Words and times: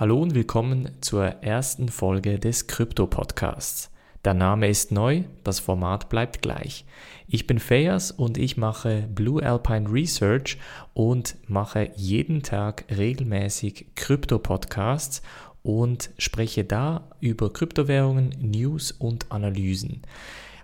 Hallo 0.00 0.22
und 0.22 0.32
willkommen 0.36 0.90
zur 1.00 1.24
ersten 1.24 1.88
Folge 1.88 2.38
des 2.38 2.68
Krypto-Podcasts. 2.68 3.90
Der 4.24 4.32
Name 4.32 4.68
ist 4.68 4.92
neu, 4.92 5.24
das 5.42 5.58
Format 5.58 6.08
bleibt 6.08 6.40
gleich. 6.40 6.84
Ich 7.26 7.48
bin 7.48 7.58
Fayas 7.58 8.12
und 8.12 8.38
ich 8.38 8.56
mache 8.56 9.08
Blue 9.12 9.42
Alpine 9.42 9.90
Research 9.92 10.56
und 10.94 11.34
mache 11.48 11.90
jeden 11.96 12.44
Tag 12.44 12.84
regelmäßig 12.96 13.86
Krypto-Podcasts 13.96 15.20
und 15.64 16.10
spreche 16.16 16.62
da 16.62 17.10
über 17.18 17.52
Kryptowährungen, 17.52 18.36
News 18.40 18.92
und 18.92 19.32
Analysen. 19.32 20.02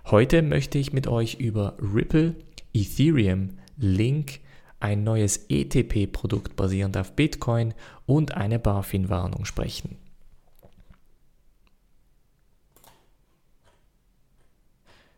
Heute 0.05 0.43
möchte 0.43 0.77
ich 0.77 0.93
mit 0.93 1.07
euch 1.07 1.41
über 1.41 1.75
Ripple, 1.81 2.35
Ethereum, 2.73 3.49
Link, 3.75 4.39
ein 4.79 5.03
neues 5.03 5.45
ETP-Produkt 5.49 6.55
basierend 6.55 6.97
auf 6.97 7.13
Bitcoin 7.13 7.73
und 8.05 8.35
eine 8.35 8.59
BaFin-Warnung 8.59 9.45
sprechen. 9.45 9.97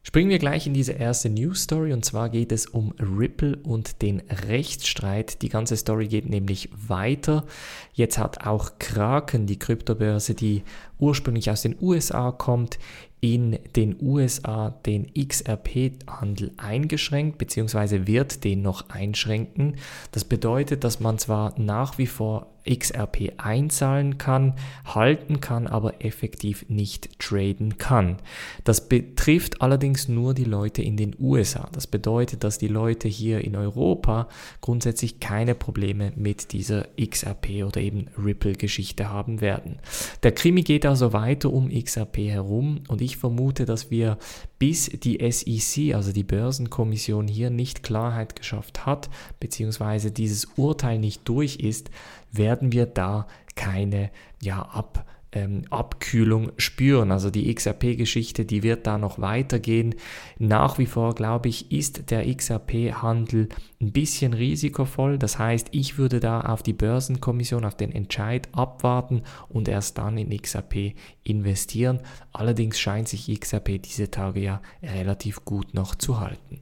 Springen 0.07 0.29
wir 0.29 0.39
gleich 0.39 0.65
in 0.65 0.73
diese 0.73 0.93
erste 0.93 1.29
News 1.29 1.63
Story 1.63 1.91
und 1.91 2.05
zwar 2.05 2.29
geht 2.29 2.53
es 2.53 2.65
um 2.65 2.93
Ripple 2.97 3.57
und 3.57 4.01
den 4.01 4.21
Rechtsstreit. 4.47 5.41
Die 5.41 5.49
ganze 5.49 5.75
Story 5.75 6.07
geht 6.07 6.29
nämlich 6.29 6.69
weiter. 6.71 7.45
Jetzt 7.91 8.17
hat 8.17 8.45
auch 8.47 8.79
Kraken, 8.79 9.47
die 9.47 9.59
Kryptobörse, 9.59 10.33
die 10.33 10.63
ursprünglich 10.99 11.51
aus 11.51 11.61
den 11.61 11.75
USA 11.81 12.31
kommt, 12.31 12.79
in 13.19 13.57
den 13.75 13.95
USA 13.99 14.69
den 14.85 15.11
XRP-Handel 15.13 16.51
eingeschränkt, 16.57 17.39
beziehungsweise 17.39 18.05
wird 18.05 18.43
den 18.43 18.61
noch 18.61 18.89
einschränken. 18.89 19.75
Das 20.11 20.23
bedeutet, 20.23 20.83
dass 20.83 20.99
man 20.99 21.17
zwar 21.17 21.59
nach 21.59 21.97
wie 21.97 22.05
vor 22.05 22.47
XRP 22.69 23.33
einzahlen 23.37 24.17
kann, 24.17 24.53
halten 24.85 25.39
kann, 25.39 25.67
aber 25.67 26.03
effektiv 26.03 26.65
nicht 26.67 27.17
traden 27.19 27.77
kann. 27.77 28.17
Das 28.65 28.89
betrifft 28.89 29.61
allerdings 29.61 30.07
nur 30.07 30.33
die 30.33 30.43
Leute 30.43 30.81
in 30.81 30.97
den 30.97 31.15
USA. 31.19 31.69
Das 31.71 31.87
bedeutet, 31.87 32.43
dass 32.43 32.57
die 32.57 32.67
Leute 32.67 33.07
hier 33.07 33.43
in 33.43 33.55
Europa 33.55 34.27
grundsätzlich 34.59 35.19
keine 35.19 35.55
Probleme 35.55 36.11
mit 36.15 36.51
dieser 36.51 36.87
XRP 36.99 37.63
oder 37.65 37.79
eben 37.79 38.07
Ripple-Geschichte 38.17 39.09
haben 39.09 39.39
werden. 39.39 39.79
Der 40.23 40.33
Krimi 40.33 40.63
geht 40.63 40.85
also 40.87 41.13
weiter 41.13 41.51
um 41.51 41.69
XRP 41.69 42.29
herum. 42.29 42.81
Und 42.87 43.01
ich 43.01 43.17
vermute, 43.17 43.65
dass 43.65 43.91
wir 43.91 44.17
bis 44.59 44.85
die 44.85 45.19
SEC, 45.31 45.95
also 45.95 46.11
die 46.11 46.23
Börsenkommission, 46.23 47.27
hier 47.27 47.49
nicht 47.49 47.83
Klarheit 47.83 48.35
geschafft 48.35 48.85
hat, 48.85 49.09
beziehungsweise 49.39 50.11
dieses 50.11 50.45
Urteil 50.55 50.99
nicht 50.99 51.27
durch 51.27 51.57
ist, 51.57 51.89
werden 52.31 52.71
wir 52.71 52.85
da 52.85 53.27
keine 53.55 54.11
ja, 54.41 54.61
Ab 54.61 55.05
ähm, 55.31 55.63
Abkühlung 55.69 56.51
spüren. 56.57 57.11
Also 57.11 57.29
die 57.29 57.53
XRP-Geschichte, 57.53 58.45
die 58.45 58.63
wird 58.63 58.87
da 58.87 58.97
noch 58.97 59.19
weitergehen. 59.19 59.95
Nach 60.39 60.77
wie 60.77 60.85
vor, 60.85 61.15
glaube 61.15 61.49
ich, 61.49 61.71
ist 61.71 62.11
der 62.11 62.33
XRP-Handel 62.33 63.49
ein 63.81 63.91
bisschen 63.91 64.33
risikovoll. 64.33 65.17
Das 65.17 65.37
heißt, 65.37 65.67
ich 65.71 65.97
würde 65.97 66.19
da 66.19 66.41
auf 66.41 66.63
die 66.63 66.73
Börsenkommission, 66.73 67.65
auf 67.65 67.75
den 67.75 67.91
Entscheid 67.91 68.47
abwarten 68.53 69.23
und 69.49 69.67
erst 69.67 69.97
dann 69.97 70.17
in 70.17 70.35
XRP 70.35 70.93
investieren. 71.23 71.99
Allerdings 72.31 72.79
scheint 72.79 73.07
sich 73.07 73.39
XRP 73.39 73.81
diese 73.81 74.09
Tage 74.09 74.39
ja 74.39 74.61
relativ 74.81 75.43
gut 75.45 75.73
noch 75.73 75.95
zu 75.95 76.19
halten. 76.19 76.61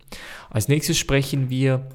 Als 0.50 0.68
nächstes 0.68 0.98
sprechen 0.98 1.50
wir 1.50 1.88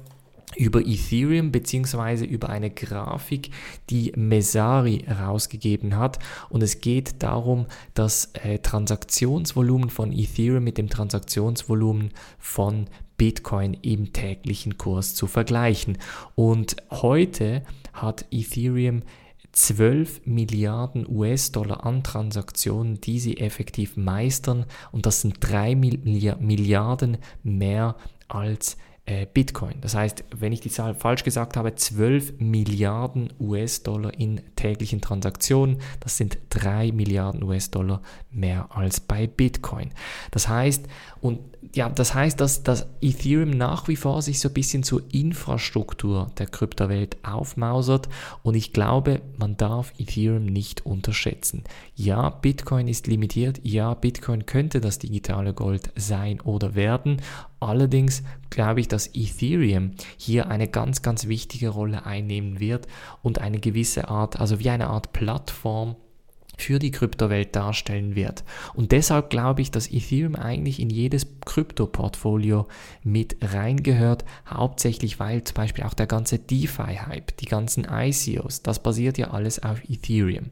über 0.55 0.81
Ethereum 0.81 1.51
beziehungsweise 1.51 2.25
über 2.25 2.49
eine 2.49 2.69
Grafik, 2.69 3.51
die 3.89 4.11
Mesari 4.15 5.03
herausgegeben 5.05 5.97
hat. 5.97 6.19
Und 6.49 6.63
es 6.63 6.81
geht 6.81 7.23
darum, 7.23 7.65
das 7.93 8.31
äh, 8.33 8.59
Transaktionsvolumen 8.59 9.89
von 9.89 10.11
Ethereum 10.11 10.63
mit 10.63 10.77
dem 10.77 10.89
Transaktionsvolumen 10.89 12.11
von 12.39 12.87
Bitcoin 13.17 13.75
im 13.81 14.13
täglichen 14.13 14.77
Kurs 14.77 15.13
zu 15.13 15.27
vergleichen. 15.27 15.97
Und 16.35 16.77
heute 16.89 17.63
hat 17.93 18.25
Ethereum 18.31 19.03
12 19.51 20.21
Milliarden 20.25 21.05
US-Dollar 21.07 21.85
an 21.85 22.03
Transaktionen, 22.03 23.01
die 23.01 23.19
sie 23.19 23.37
effektiv 23.37 23.97
meistern. 23.97 24.65
Und 24.91 25.05
das 25.05 25.21
sind 25.21 25.37
3 25.39 25.75
Milliarden 25.75 27.17
mehr 27.43 27.95
als 28.27 28.77
äh, 29.11 29.27
Bitcoin. 29.31 29.75
Das 29.81 29.93
heißt, 29.93 30.23
wenn 30.37 30.53
ich 30.53 30.61
die 30.61 30.69
Zahl 30.69 30.95
falsch 30.95 31.25
gesagt 31.25 31.57
habe, 31.57 31.75
12 31.75 32.39
Milliarden 32.39 33.33
US-Dollar 33.41 34.13
in 34.13 34.39
täglichen 34.55 35.01
Transaktionen, 35.01 35.79
das 35.99 36.15
sind 36.15 36.37
3 36.49 36.93
Milliarden 36.93 37.43
US-Dollar 37.43 38.01
mehr 38.31 38.67
als 38.69 39.01
bei 39.01 39.27
Bitcoin. 39.27 39.89
Das 40.31 40.47
heißt, 40.47 40.85
und 41.19 41.39
ja, 41.73 41.89
das 41.89 42.13
heißt, 42.13 42.39
dass, 42.39 42.63
dass 42.63 42.87
Ethereum 43.01 43.51
nach 43.51 43.87
wie 43.87 43.95
vor 43.95 44.21
sich 44.21 44.39
so 44.39 44.49
ein 44.49 44.53
bisschen 44.53 44.83
zur 44.83 45.03
Infrastruktur 45.13 46.31
der 46.37 46.47
Kryptowelt 46.47 47.17
aufmausert 47.23 48.09
und 48.43 48.55
ich 48.55 48.73
glaube, 48.73 49.21
man 49.37 49.57
darf 49.57 49.93
Ethereum 49.97 50.45
nicht 50.45 50.85
unterschätzen. 50.85 51.63
Ja, 51.95 52.29
Bitcoin 52.29 52.87
ist 52.87 53.07
limitiert, 53.07 53.59
ja, 53.63 53.93
Bitcoin 53.93 54.45
könnte 54.45 54.81
das 54.81 54.99
digitale 54.99 55.53
Gold 55.53 55.91
sein 55.95 56.41
oder 56.41 56.75
werden, 56.75 57.21
allerdings 57.61 58.23
glaube 58.49 58.81
ich, 58.81 58.89
dass 58.89 59.07
Ethereum 59.13 59.91
hier 60.17 60.49
eine 60.49 60.67
ganz, 60.67 61.01
ganz 61.01 61.27
wichtige 61.27 61.69
Rolle 61.69 62.05
einnehmen 62.05 62.59
wird 62.59 62.87
und 63.21 63.39
eine 63.39 63.59
gewisse 63.59 64.09
Art, 64.09 64.39
also 64.39 64.59
wie 64.59 64.69
eine 64.69 64.87
Art 64.87 65.13
Plattform, 65.13 65.95
für 66.61 66.79
die 66.79 66.91
Kryptowelt 66.91 67.55
darstellen 67.55 68.15
wird. 68.15 68.43
Und 68.73 68.91
deshalb 68.91 69.29
glaube 69.29 69.61
ich, 69.61 69.71
dass 69.71 69.91
Ethereum 69.91 70.35
eigentlich 70.35 70.79
in 70.79 70.89
jedes 70.89 71.27
Krypto-Portfolio 71.45 72.67
mit 73.03 73.37
reingehört, 73.41 74.23
hauptsächlich 74.47 75.19
weil 75.19 75.43
zum 75.43 75.55
Beispiel 75.55 75.83
auch 75.83 75.93
der 75.93 76.07
ganze 76.07 76.39
DeFi-Hype, 76.39 77.35
die 77.37 77.45
ganzen 77.45 77.87
ICOs, 77.89 78.61
das 78.61 78.81
basiert 78.81 79.17
ja 79.17 79.31
alles 79.31 79.63
auf 79.63 79.81
Ethereum. 79.89 80.51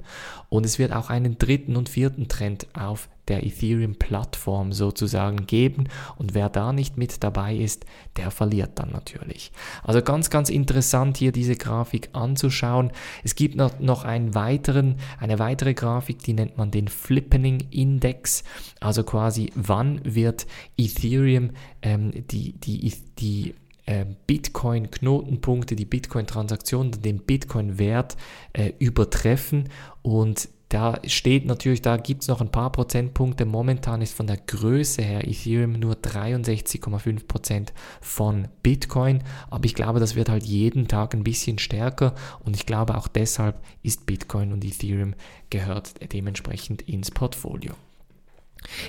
Und 0.49 0.65
es 0.65 0.79
wird 0.79 0.93
auch 0.93 1.09
einen 1.09 1.37
dritten 1.37 1.75
und 1.75 1.89
vierten 1.89 2.27
Trend 2.27 2.67
auf 2.73 3.09
der 3.29 3.45
Ethereum-Plattform 3.45 4.73
sozusagen 4.73 5.45
geben. 5.45 5.85
Und 6.17 6.33
wer 6.33 6.49
da 6.49 6.73
nicht 6.73 6.97
mit 6.97 7.23
dabei 7.23 7.55
ist, 7.55 7.85
der 8.17 8.31
verliert 8.31 8.71
dann 8.75 8.91
natürlich. 8.91 9.51
Also 9.83 10.01
ganz, 10.01 10.29
ganz 10.29 10.49
interessant 10.49 11.17
hier 11.17 11.31
diese 11.31 11.55
Grafik 11.55 12.09
anzuschauen. 12.13 12.91
Es 13.23 13.35
gibt 13.35 13.55
noch, 13.55 14.03
einen 14.03 14.35
weiteren, 14.35 14.95
eine 15.19 15.39
weitere 15.39 15.73
Grafik, 15.73 16.19
die 16.23 16.33
nennt 16.33 16.57
man 16.57 16.71
den 16.71 16.87
Flippening 16.87 17.67
Index. 17.71 18.43
Also 18.79 19.03
quasi, 19.03 19.51
wann 19.55 20.01
wird 20.03 20.47
Ethereum 20.77 21.51
ähm, 21.81 22.11
die, 22.31 22.53
die, 22.53 22.93
die 23.19 23.55
äh, 23.85 24.05
Bitcoin-Knotenpunkte, 24.27 25.75
die 25.75 25.85
Bitcoin-Transaktionen, 25.85 27.01
den 27.01 27.19
Bitcoin-Wert 27.19 28.17
äh, 28.53 28.73
übertreffen 28.79 29.69
und 30.01 30.49
da 30.69 30.99
steht 31.07 31.45
natürlich, 31.45 31.81
da 31.81 31.97
gibt 31.97 32.21
es 32.21 32.27
noch 32.27 32.41
ein 32.41 32.51
paar 32.51 32.71
Prozentpunkte. 32.71 33.45
Momentan 33.45 34.03
ist 34.03 34.13
von 34.13 34.27
der 34.27 34.37
Größe 34.37 35.01
her 35.01 35.27
Ethereum 35.27 35.73
nur 35.73 35.95
63,5% 35.95 37.69
von 38.01 38.47
Bitcoin. 38.61 39.23
Aber 39.49 39.65
ich 39.65 39.73
glaube, 39.73 39.99
das 39.99 40.15
wird 40.15 40.29
halt 40.29 40.43
jeden 40.43 40.87
Tag 40.87 41.15
ein 41.15 41.23
bisschen 41.23 41.57
stärker. 41.57 42.13
Und 42.45 42.55
ich 42.55 42.67
glaube 42.67 42.95
auch 42.95 43.07
deshalb 43.07 43.59
ist 43.81 44.05
Bitcoin 44.05 44.53
und 44.53 44.63
Ethereum 44.63 45.15
gehört 45.49 45.95
dementsprechend 46.13 46.83
ins 46.83 47.09
Portfolio. 47.09 47.73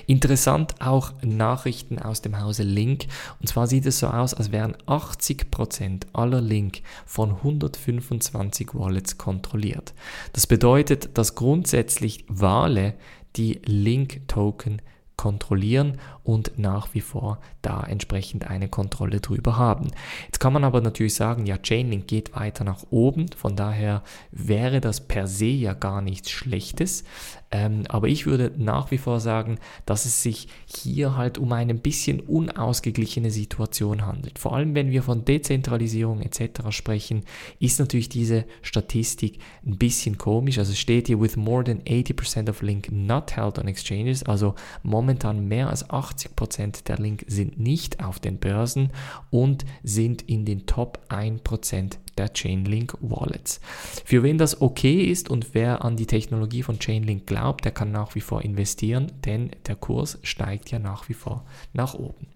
Interessant 0.07 0.75
auch 0.81 1.13
Nachrichten 1.21 1.99
aus 1.99 2.21
dem 2.21 2.39
Hause 2.39 2.63
Link. 2.63 3.05
Und 3.39 3.47
zwar 3.47 3.67
sieht 3.67 3.85
es 3.85 3.99
so 3.99 4.07
aus, 4.07 4.33
als 4.33 4.51
wären 4.51 4.75
80% 4.87 6.03
aller 6.13 6.41
Link 6.41 6.81
von 7.05 7.31
125 7.31 8.73
Wallets 8.73 9.17
kontrolliert. 9.17 9.93
Das 10.33 10.47
bedeutet, 10.47 11.17
dass 11.17 11.35
grundsätzlich 11.35 12.25
Wale 12.27 12.93
die 13.35 13.61
Link-Token 13.65 14.81
kontrollieren 15.21 15.99
und 16.23 16.57
nach 16.57 16.95
wie 16.95 17.01
vor 17.01 17.37
da 17.61 17.83
entsprechend 17.83 18.47
eine 18.49 18.69
Kontrolle 18.69 19.19
drüber 19.19 19.55
haben. 19.55 19.91
Jetzt 20.25 20.39
kann 20.39 20.51
man 20.51 20.63
aber 20.63 20.81
natürlich 20.81 21.13
sagen, 21.13 21.45
ja, 21.45 21.59
Chainlink 21.59 22.07
geht 22.07 22.35
weiter 22.35 22.63
nach 22.63 22.85
oben, 22.89 23.27
von 23.37 23.55
daher 23.55 24.01
wäre 24.31 24.81
das 24.81 25.07
per 25.07 25.27
se 25.27 25.45
ja 25.45 25.73
gar 25.73 26.01
nichts 26.01 26.31
Schlechtes. 26.31 27.03
Ähm, 27.51 27.83
aber 27.89 28.07
ich 28.07 28.25
würde 28.25 28.51
nach 28.57 28.91
wie 28.91 28.97
vor 28.97 29.19
sagen, 29.19 29.59
dass 29.85 30.05
es 30.05 30.23
sich 30.23 30.47
hier 30.65 31.17
halt 31.17 31.37
um 31.37 31.51
eine 31.51 31.75
bisschen 31.75 32.21
unausgeglichene 32.21 33.29
Situation 33.29 34.05
handelt. 34.05 34.39
Vor 34.39 34.55
allem, 34.55 34.73
wenn 34.73 34.91
wir 34.91 35.03
von 35.03 35.25
Dezentralisierung 35.25 36.21
etc. 36.21 36.69
sprechen, 36.69 37.23
ist 37.59 37.79
natürlich 37.79 38.07
diese 38.07 38.45
Statistik 38.61 39.39
ein 39.65 39.77
bisschen 39.77 40.17
komisch. 40.17 40.57
Also 40.59 40.73
steht 40.73 41.07
hier, 41.07 41.19
with 41.19 41.35
more 41.35 41.63
than 41.63 41.81
80% 41.81 42.49
of 42.49 42.61
Link 42.61 42.89
not 42.91 43.35
held 43.35 43.59
on 43.59 43.67
exchanges, 43.67 44.23
also 44.23 44.55
momentan 44.83 45.47
mehr 45.47 45.69
als 45.69 45.89
80% 45.89 46.85
der 46.85 46.97
Link 46.97 47.25
sind 47.27 47.59
nicht 47.59 48.03
auf 48.03 48.19
den 48.19 48.37
Börsen 48.37 48.91
und 49.29 49.65
sind 49.83 50.21
in 50.21 50.45
den 50.45 50.65
Top 50.65 50.99
1% 51.09 51.97
der 52.17 52.33
Chainlink 52.33 52.97
Wallets. 53.01 53.59
Für 54.05 54.23
wen 54.23 54.37
das 54.37 54.61
okay 54.61 55.03
ist 55.03 55.29
und 55.29 55.53
wer 55.53 55.83
an 55.83 55.95
die 55.95 56.07
Technologie 56.07 56.63
von 56.63 56.79
Chainlink 56.79 57.27
glaubt, 57.27 57.65
der 57.65 57.71
kann 57.71 57.91
nach 57.91 58.15
wie 58.15 58.21
vor 58.21 58.41
investieren, 58.41 59.11
denn 59.25 59.51
der 59.67 59.75
Kurs 59.75 60.19
steigt 60.23 60.71
ja 60.71 60.79
nach 60.79 61.09
wie 61.09 61.13
vor 61.13 61.45
nach 61.73 61.93
oben. 61.93 62.27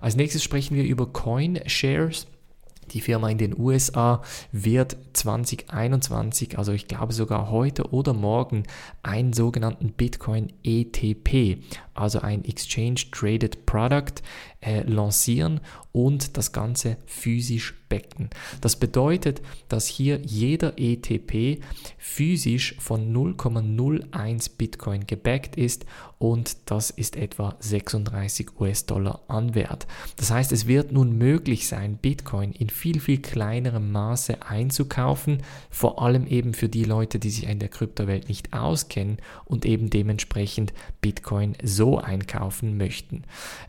Als 0.00 0.16
nächstes 0.16 0.42
sprechen 0.42 0.76
wir 0.76 0.84
über 0.84 1.06
CoinShares. 1.06 2.26
Die 2.92 3.00
Firma 3.00 3.28
in 3.30 3.38
den 3.38 3.58
USA 3.58 4.22
wird 4.52 4.96
2021, 5.14 6.56
also 6.56 6.72
ich 6.72 6.86
glaube 6.86 7.12
sogar 7.12 7.50
heute 7.50 7.90
oder 7.90 8.12
morgen, 8.12 8.62
einen 9.02 9.32
sogenannten 9.32 9.92
Bitcoin 9.92 10.52
ETP, 10.62 11.58
also 11.94 12.20
ein 12.20 12.44
Exchange 12.44 13.00
Traded 13.10 13.66
Product, 13.66 14.22
äh, 14.60 14.82
lancieren 14.82 15.60
und 15.90 16.36
das 16.36 16.52
Ganze 16.52 16.98
physisch 17.06 17.74
backen. 17.88 18.30
Das 18.60 18.76
bedeutet, 18.76 19.42
dass 19.68 19.86
hier 19.86 20.20
jeder 20.24 20.74
ETP 20.78 21.60
physisch 21.98 22.76
von 22.78 23.12
0,01 23.14 24.50
Bitcoin 24.56 25.06
gebackt 25.06 25.56
ist 25.56 25.86
und 26.18 26.70
das 26.70 26.88
ist 26.88 27.16
etwa 27.16 27.56
36 27.60 28.58
US-Dollar 28.58 29.20
an 29.28 29.54
Wert. 29.54 29.86
Das 30.16 30.30
heißt, 30.30 30.50
es 30.52 30.66
wird 30.66 30.90
nun 30.90 31.18
möglich 31.18 31.68
sein, 31.68 31.98
Bitcoin 31.98 32.52
in 32.52 32.70
viel, 32.70 33.00
viel 33.00 33.20
kleinerem 33.20 33.92
Maße 33.92 34.42
einzukaufen, 34.42 35.42
vor 35.68 36.00
allem 36.00 36.26
eben 36.26 36.54
für 36.54 36.70
die 36.70 36.84
Leute, 36.84 37.18
die 37.18 37.28
sich 37.28 37.46
in 37.46 37.58
der 37.58 37.68
Kryptowelt 37.68 38.28
nicht 38.28 38.54
auskennen 38.54 39.18
und 39.44 39.66
eben 39.66 39.90
dementsprechend 39.90 40.72
Bitcoin 41.02 41.54
so 41.62 41.98
einkaufen 41.98 42.78
möchten. 42.78 43.24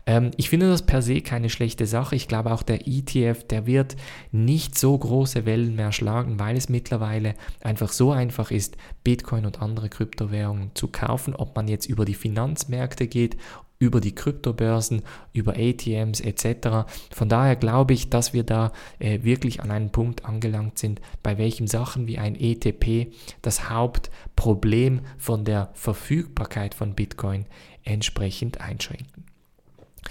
Ähm, 0.06 0.30
ich 0.38 0.48
finde 0.48 0.68
das 0.68 0.86
per 0.86 1.02
se 1.02 1.20
keine 1.20 1.50
schlechte 1.50 1.86
Sache. 1.86 2.16
Ich 2.16 2.28
glaube 2.28 2.52
auch 2.52 2.62
der 2.62 2.86
ETF, 2.88 3.46
der 3.46 3.66
wird 3.66 3.96
nicht 4.32 4.78
so 4.78 4.96
große 4.96 5.46
Wellen 5.46 5.76
mehr 5.76 5.92
schlagen, 5.92 6.38
weil 6.38 6.56
es 6.56 6.68
mittlerweile 6.68 7.34
einfach 7.60 7.92
so 7.92 8.12
einfach 8.12 8.50
ist, 8.50 8.76
Bitcoin 9.04 9.46
und 9.46 9.62
andere 9.62 9.88
Kryptowährungen 9.88 10.70
zu 10.74 10.88
kaufen, 10.88 11.34
ob 11.34 11.56
man 11.56 11.68
jetzt 11.68 11.86
über 11.86 12.04
die 12.04 12.14
Finanzmärkte 12.14 13.06
geht 13.06 13.36
über 13.78 14.00
die 14.00 14.14
Kryptobörsen, 14.14 15.02
über 15.32 15.54
ATMs 15.56 16.20
etc. 16.20 16.90
Von 17.12 17.28
daher 17.28 17.56
glaube 17.56 17.94
ich, 17.94 18.10
dass 18.10 18.32
wir 18.32 18.42
da 18.42 18.72
äh, 18.98 19.22
wirklich 19.22 19.62
an 19.62 19.70
einen 19.70 19.90
Punkt 19.90 20.24
angelangt 20.24 20.78
sind, 20.78 21.00
bei 21.22 21.38
welchem 21.38 21.66
Sachen 21.66 22.06
wie 22.06 22.18
ein 22.18 22.34
ETP 22.34 23.12
das 23.42 23.70
Hauptproblem 23.70 25.00
von 25.16 25.44
der 25.44 25.70
Verfügbarkeit 25.74 26.74
von 26.74 26.94
Bitcoin 26.94 27.46
entsprechend 27.84 28.60
einschränken. 28.60 29.24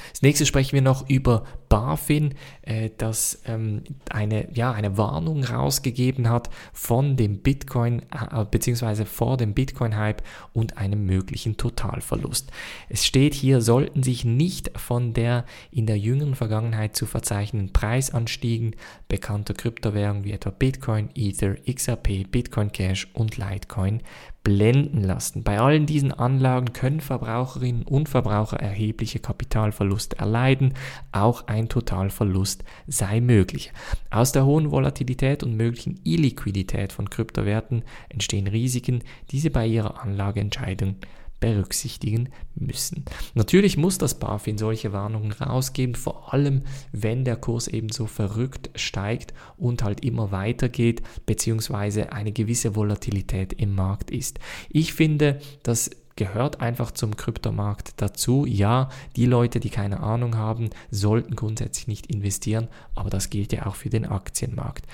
Als 0.10 0.22
nächstes 0.22 0.48
sprechen 0.48 0.74
wir 0.74 0.82
noch 0.82 1.10
über 1.10 1.44
BaFin, 1.70 2.34
äh, 2.62 2.90
das 2.98 3.42
ähm, 3.46 3.84
eine, 4.10 4.48
ja, 4.54 4.72
eine 4.72 4.98
Warnung 4.98 5.44
rausgegeben 5.44 6.30
hat 6.30 6.50
von 6.74 7.18
dem 7.18 7.40
Bitcoin 7.40 8.04
äh, 8.12 8.46
bzw. 8.50 9.06
vor 9.06 9.38
dem 9.38 9.54
Bitcoin-Hype 9.54 10.24
und 10.54 10.78
einem 10.78 11.06
möglichen 11.06 11.58
Totalverlust. 11.58 12.52
Es 12.90 13.06
steht 13.06 13.34
hier, 13.34 13.62
sollten 13.62 14.04
sich 14.04 14.26
nicht 14.26 14.72
von 14.78 15.14
der 15.14 15.46
in 15.72 15.86
der 15.86 15.98
jüngeren 15.98 16.36
Vergangenheit 16.36 16.96
zu 16.96 17.06
verzeichnenden 17.06 17.74
Preisanstiegen 17.74 18.76
bekannter 19.08 19.54
Kryptowährungen 19.54 20.24
wie 20.24 20.32
etwa 20.32 20.50
Bitcoin, 20.50 21.10
Ether, 21.16 21.56
XRP, 21.56 22.30
Bitcoin 22.32 22.72
Cash 22.72 23.08
und 23.14 23.38
Litecoin 23.38 24.02
blenden 24.48 25.04
lassen. 25.04 25.44
Bei 25.44 25.60
allen 25.60 25.86
diesen 25.86 26.14
Anlagen 26.14 26.72
können 26.72 27.02
Verbraucherinnen 27.02 27.84
und 27.84 28.08
Verbraucher 28.08 28.56
erhebliche 28.56 29.20
Kapitalverluste 29.20 30.18
erleiden. 30.20 30.74
Auch 31.12 31.48
ein 31.48 31.57
Totalverlust 31.68 32.64
sei 32.86 33.20
möglich. 33.20 33.74
Aus 34.12 34.32
der 34.32 34.46
hohen 34.46 34.72
Volatilität 34.72 35.44
und 35.44 35.58
möglichen 35.58 36.00
Illiquidität 36.04 36.94
von 36.94 37.10
Kryptowerten 37.10 37.84
entstehen 38.10 38.48
Risiken, 38.48 39.04
die 39.32 39.40
Sie 39.40 39.50
bei 39.50 39.66
Ihrer 39.66 40.02
Anlageentscheidung 40.02 40.98
berücksichtigen 41.40 42.30
müssen. 42.56 43.06
Natürlich 43.36 43.78
muss 43.78 43.98
das 43.98 44.20
BaFin 44.20 44.58
solche 44.58 44.92
Warnungen 44.94 45.32
rausgeben, 45.32 45.96
vor 45.96 46.34
allem 46.34 46.64
wenn 46.92 47.26
der 47.26 47.36
Kurs 47.36 47.68
eben 47.68 47.90
so 47.90 48.08
verrückt 48.08 48.72
steigt 48.76 49.34
und 49.58 49.84
halt 49.84 50.04
immer 50.04 50.32
weitergeht, 50.32 51.02
beziehungsweise 51.26 52.12
eine 52.12 52.32
gewisse 52.32 52.76
Volatilität 52.76 53.54
im 53.54 53.76
Markt 53.76 54.10
ist. 54.10 54.40
Ich 54.70 54.94
finde, 54.94 55.40
das 55.64 55.92
gehört 56.18 56.60
einfach 56.60 56.92
zum 56.92 57.16
Kryptomarkt 57.16 57.94
dazu. 57.98 58.46
Ja, 58.46 58.90
die 59.16 59.26
Leute, 59.26 59.62
die 59.62 59.70
keine 59.70 60.02
Ahnung 60.02 60.36
haben, 60.36 60.70
sollten 60.92 61.36
grundsätzlich 61.36 61.88
nicht 61.88 62.08
investieren, 62.08 62.68
aber 62.96 63.10
das 63.10 63.30
gilt 63.30 63.54
ja 63.54 63.66
auch 63.66 63.76
für 63.76 63.90
den 63.90 64.06
Aktienmarkt. 64.06 64.86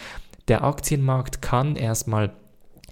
Der 0.48 0.64
Aktienmarkt 0.64 1.42
kann 1.42 1.76
erstmal 1.76 2.34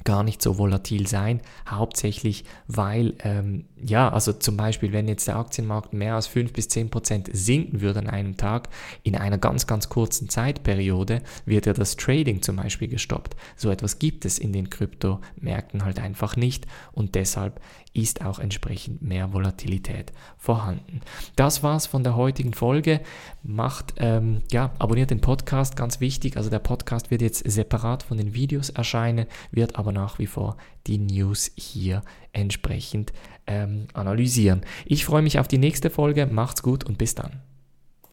gar 0.04 0.24
nicht 0.24 0.42
so 0.42 0.58
volatil 0.58 1.08
sein, 1.08 1.42
hauptsächlich 1.68 2.46
weil, 2.68 3.14
ähm, 3.24 3.66
ja, 3.82 4.10
also 4.10 4.34
zum 4.34 4.58
Beispiel, 4.58 4.94
wenn 4.94 5.08
jetzt 5.08 5.28
der 5.28 5.38
Aktienmarkt 5.38 5.94
mehr 5.94 6.16
als 6.16 6.28
5 6.28 6.54
bis 6.54 6.68
10 6.70 6.90
Prozent 6.90 7.30
sinken 7.32 7.82
würde 7.82 8.00
an 8.00 8.10
einem 8.10 8.38
Tag, 8.38 8.70
in 9.04 9.16
einer 9.16 9.38
ganz, 9.38 9.68
ganz 9.68 9.90
kurzen 9.90 10.30
Zeitperiode, 10.30 11.22
wird 11.46 11.66
ja 11.66 11.74
das 11.74 11.96
Trading 11.96 12.42
zum 12.42 12.56
Beispiel 12.58 12.88
gestoppt. 12.88 13.36
So 13.56 13.70
etwas 13.70 14.00
gibt 14.00 14.26
es 14.26 14.40
in 14.40 14.54
den 14.54 14.70
Kryptomärkten 14.70 15.84
halt 15.86 16.00
einfach 16.00 16.36
nicht 16.36 16.68
und 16.92 17.16
deshalb 17.16 17.60
ist 17.94 18.24
auch 18.24 18.40
entsprechend 18.40 19.02
mehr 19.02 19.34
Volatilität 19.34 20.14
vorhanden. 20.38 21.02
Das 21.36 21.62
war's 21.62 21.88
von 21.88 22.04
der 22.04 22.16
heutigen 22.16 22.54
Folge. 22.54 23.02
Macht, 23.44 23.96
ähm, 23.98 24.44
ja, 24.50 24.72
abonniert 24.80 25.12
den 25.12 25.20
Podcast, 25.20 25.76
ganz 25.76 26.00
wichtig. 26.00 26.38
Also 26.38 26.50
der 26.50 26.60
Podcast 26.60 27.12
wird 27.12 27.22
jetzt 27.22 27.44
separat 27.50 28.04
von 28.04 28.18
den 28.18 28.34
Videos 28.34 28.70
erscheinen, 28.70 29.26
wird 29.52 29.76
aber 29.92 30.00
nach 30.00 30.20
wie 30.20 30.28
vor 30.28 30.58
die 30.88 30.98
News 30.98 31.52
hier 31.56 32.02
entsprechend 32.34 33.14
ähm, 33.48 33.88
analysieren. 33.94 34.62
Ich 34.86 35.06
freue 35.06 35.22
mich 35.22 35.40
auf 35.40 35.48
die 35.48 35.58
nächste 35.58 35.90
Folge. 35.90 36.26
Macht's 36.26 36.64
gut 36.64 36.84
und 36.84 36.98
bis 36.98 37.16
dann. 37.16 37.42